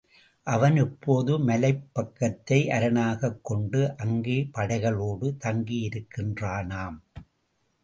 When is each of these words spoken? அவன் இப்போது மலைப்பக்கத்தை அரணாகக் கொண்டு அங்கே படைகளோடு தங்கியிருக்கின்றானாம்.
அவன் 0.47 0.77
இப்போது 0.77 1.39
மலைப்பக்கத்தை 1.39 2.59
அரணாகக் 2.69 3.43
கொண்டு 3.43 3.97
அங்கே 3.97 4.49
படைகளோடு 4.53 5.29
தங்கியிருக்கின்றானாம். 5.45 6.99